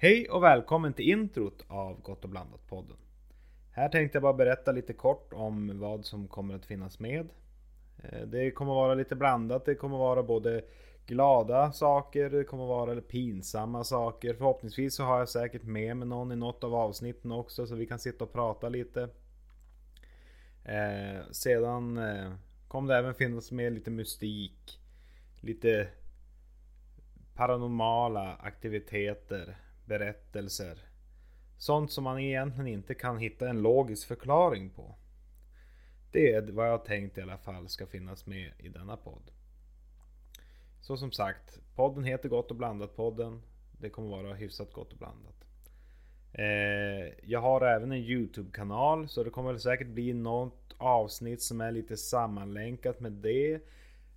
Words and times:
Hej 0.00 0.28
och 0.28 0.42
välkommen 0.42 0.92
till 0.92 1.10
introt 1.10 1.64
av 1.68 2.02
Gott 2.02 2.24
och 2.24 2.30
blandat-podden. 2.30 2.96
Här 3.72 3.88
tänkte 3.88 4.16
jag 4.16 4.22
bara 4.22 4.32
berätta 4.32 4.72
lite 4.72 4.92
kort 4.92 5.32
om 5.32 5.80
vad 5.80 6.04
som 6.04 6.28
kommer 6.28 6.54
att 6.54 6.66
finnas 6.66 6.98
med. 6.98 7.28
Eh, 8.02 8.20
det 8.20 8.50
kommer 8.50 8.74
vara 8.74 8.94
lite 8.94 9.16
blandat. 9.16 9.64
Det 9.64 9.74
kommer 9.74 9.98
vara 9.98 10.22
både 10.22 10.64
glada 11.06 11.72
saker, 11.72 12.30
det 12.30 12.44
kommer 12.44 12.66
vara 12.66 13.00
pinsamma 13.00 13.84
saker. 13.84 14.34
Förhoppningsvis 14.34 14.94
så 14.94 15.04
har 15.04 15.18
jag 15.18 15.28
säkert 15.28 15.62
med 15.62 15.96
mig 15.96 16.08
någon 16.08 16.32
i 16.32 16.36
något 16.36 16.64
av 16.64 16.74
avsnitten 16.74 17.32
också 17.32 17.66
så 17.66 17.74
vi 17.74 17.86
kan 17.86 17.98
sitta 17.98 18.24
och 18.24 18.32
prata 18.32 18.68
lite. 18.68 19.08
Eh, 20.64 21.30
sedan 21.30 21.98
eh, 21.98 22.32
kommer 22.68 22.92
det 22.92 22.98
även 22.98 23.14
finnas 23.14 23.52
med 23.52 23.72
lite 23.72 23.90
mystik. 23.90 24.80
Lite 25.40 25.88
paranormala 27.34 28.36
aktiviteter, 28.36 29.56
berättelser. 29.88 30.78
Sånt 31.58 31.92
som 31.92 32.04
man 32.04 32.18
egentligen 32.18 32.66
inte 32.66 32.94
kan 32.94 33.18
hitta 33.18 33.48
en 33.48 33.62
logisk 33.62 34.08
förklaring 34.08 34.70
på. 34.70 34.94
Det 36.12 36.32
är 36.32 36.42
vad 36.42 36.68
jag 36.68 36.84
tänkt 36.84 37.18
i 37.18 37.22
alla 37.22 37.38
fall 37.38 37.68
ska 37.68 37.86
finnas 37.86 38.26
med 38.26 38.52
i 38.58 38.68
denna 38.68 38.96
podd. 38.96 39.30
Så 40.80 40.96
som 40.96 41.12
sagt, 41.12 41.60
podden 41.74 42.04
heter 42.04 42.28
Gott 42.28 42.50
och 42.50 42.56
blandat 42.56 42.96
podden. 42.96 43.42
Det 43.80 43.90
kommer 43.90 44.08
vara 44.08 44.34
hyfsat 44.34 44.72
gott 44.72 44.92
och 44.92 44.98
blandat. 44.98 45.44
Eh, 46.32 47.30
jag 47.30 47.40
har 47.40 47.60
även 47.66 47.92
en 47.92 47.98
Youtube-kanal 47.98 49.08
så 49.08 49.24
det 49.24 49.30
kommer 49.30 49.52
väl 49.52 49.60
säkert 49.60 49.88
bli 49.88 50.12
något 50.12 50.74
avsnitt 50.78 51.42
som 51.42 51.60
är 51.60 51.72
lite 51.72 51.96
sammanlänkat 51.96 53.00
med 53.00 53.12
det. 53.12 53.60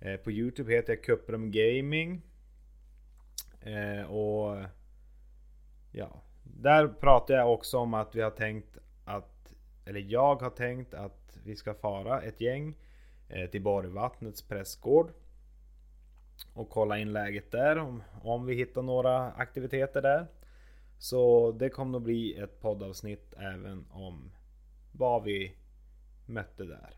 Eh, 0.00 0.16
på 0.16 0.30
Youtube 0.30 0.72
heter 0.72 0.92
jag 0.92 1.04
Cuprum 1.04 1.50
Gaming. 1.50 2.22
Eh, 3.60 4.02
och 4.02 4.56
ja, 5.92 6.22
där 6.42 6.88
pratar 6.88 7.34
jag 7.34 7.52
också 7.52 7.78
om 7.78 7.94
att 7.94 8.14
vi 8.14 8.22
har 8.22 8.30
tänkt 8.30 8.78
att, 9.04 9.54
eller 9.84 10.00
jag 10.00 10.42
har 10.42 10.50
tänkt 10.50 10.94
att 10.94 11.38
vi 11.44 11.56
ska 11.56 11.74
fara 11.74 12.22
ett 12.22 12.40
gäng 12.40 12.74
eh, 13.28 13.50
till 13.50 13.62
Borgvattnets 13.62 14.42
prästgård. 14.42 15.12
Och 16.54 16.70
kolla 16.70 16.98
in 16.98 17.12
läget 17.12 17.50
där 17.50 17.78
om, 17.78 18.02
om 18.22 18.46
vi 18.46 18.54
hittar 18.54 18.82
några 18.82 19.32
aktiviteter 19.32 20.02
där. 20.02 20.26
Så 20.98 21.52
det 21.52 21.68
kommer 21.68 21.98
att 21.98 22.04
bli 22.04 22.38
ett 22.38 22.60
poddavsnitt 22.60 23.34
även 23.38 23.86
om 23.90 24.30
vad 24.92 25.22
vi 25.22 25.56
mötte 26.26 26.64
där. 26.64 26.96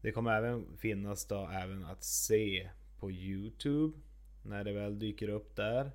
Det 0.00 0.12
kommer 0.12 0.32
även 0.32 0.76
finnas 0.76 1.26
då 1.26 1.50
även 1.52 1.84
att 1.84 2.04
se 2.04 2.70
på 2.98 3.10
Youtube 3.10 3.98
när 4.42 4.64
det 4.64 4.72
väl 4.72 4.98
dyker 4.98 5.28
upp 5.28 5.56
där. 5.56 5.90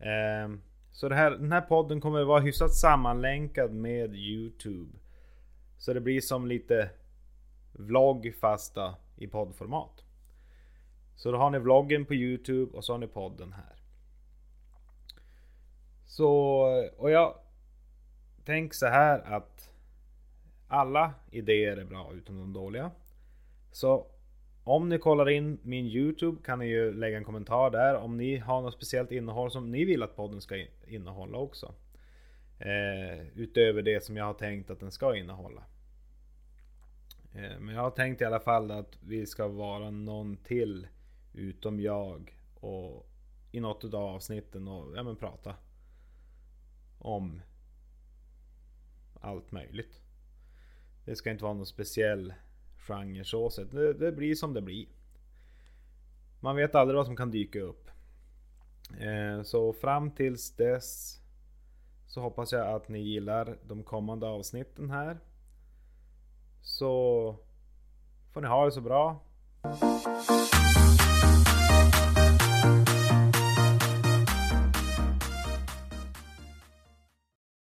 Eh, 0.00 0.48
så 0.94 1.08
det 1.08 1.14
här, 1.14 1.30
den 1.30 1.52
här 1.52 1.60
podden 1.60 2.00
kommer 2.00 2.20
att 2.20 2.26
vara 2.26 2.40
hyfsat 2.40 2.74
sammanlänkad 2.74 3.72
med 3.72 4.14
Youtube. 4.14 4.98
Så 5.78 5.92
det 5.92 6.00
blir 6.00 6.20
som 6.20 6.46
lite 6.46 6.90
vlogg 7.72 8.34
fasta 8.40 8.94
i 9.16 9.26
poddformat. 9.26 10.04
Så 11.16 11.32
då 11.32 11.38
har 11.38 11.50
ni 11.50 11.58
vloggen 11.58 12.04
på 12.06 12.14
Youtube 12.14 12.76
och 12.76 12.84
så 12.84 12.92
har 12.92 12.98
ni 12.98 13.06
podden 13.06 13.52
här. 13.52 13.76
Så, 16.06 16.60
och 16.96 17.10
jag 17.10 17.34
tänker 18.44 18.76
så 18.76 18.86
här 18.86 19.18
att 19.18 19.70
alla 20.68 21.14
idéer 21.30 21.76
är 21.76 21.84
bra 21.84 22.12
utom 22.14 22.38
de 22.38 22.52
dåliga. 22.52 22.90
Så 23.72 24.06
om 24.64 24.88
ni 24.88 24.98
kollar 24.98 25.28
in 25.28 25.58
min 25.62 25.86
Youtube 25.86 26.42
kan 26.44 26.58
ni 26.58 26.66
ju 26.66 26.92
lägga 26.92 27.16
en 27.16 27.24
kommentar 27.24 27.70
där 27.70 27.94
om 27.96 28.16
ni 28.16 28.36
har 28.36 28.62
något 28.62 28.74
speciellt 28.74 29.12
innehåll 29.12 29.50
som 29.50 29.70
ni 29.70 29.84
vill 29.84 30.02
att 30.02 30.16
podden 30.16 30.40
ska 30.40 30.66
innehålla 30.86 31.38
också. 31.38 31.74
Eh, 32.58 33.26
utöver 33.34 33.82
det 33.82 34.04
som 34.04 34.16
jag 34.16 34.24
har 34.24 34.34
tänkt 34.34 34.70
att 34.70 34.80
den 34.80 34.90
ska 34.90 35.16
innehålla. 35.16 35.62
Eh, 37.34 37.58
men 37.60 37.74
jag 37.74 37.82
har 37.82 37.90
tänkt 37.90 38.20
i 38.20 38.24
alla 38.24 38.40
fall 38.40 38.70
att 38.70 38.98
vi 39.02 39.26
ska 39.26 39.48
vara 39.48 39.90
någon 39.90 40.36
till 40.36 40.86
utom 41.32 41.80
jag 41.80 42.38
och 42.60 43.06
i 43.52 43.60
något 43.60 43.84
av 43.84 43.94
avsnitten 43.94 44.68
och 44.68 44.96
ja, 44.96 45.02
men 45.02 45.16
prata 45.16 45.54
om 46.98 47.40
allt 49.20 49.52
möjligt. 49.52 50.00
Det 51.04 51.16
ska 51.16 51.30
inte 51.30 51.44
vara 51.44 51.54
någon 51.54 51.66
speciell 51.66 52.34
genre 52.86 53.24
så 53.24 53.50
sett. 53.50 53.70
Det, 53.70 53.92
det, 53.92 54.12
blir 54.12 54.34
som 54.34 54.54
det 54.54 54.62
blir. 54.62 54.86
Man 56.40 56.56
vet 56.56 56.74
aldrig 56.74 56.96
vad 56.96 57.06
som 57.06 57.16
kan 57.16 57.30
dyka 57.30 57.60
upp. 57.60 57.90
Eh, 59.00 59.42
så 59.42 59.72
fram 59.72 60.10
tills 60.10 60.56
dess 60.56 61.20
så 62.06 62.20
hoppas 62.20 62.52
jag 62.52 62.74
att 62.74 62.88
ni 62.88 62.98
gillar 62.98 63.56
de 63.66 63.82
kommande 63.82 64.26
avsnitten 64.26 64.90
här. 64.90 65.18
Så 66.62 67.36
får 68.32 68.40
ni 68.40 68.48
ha 68.48 68.64
det 68.64 68.72
så 68.72 68.80
bra. 68.80 69.20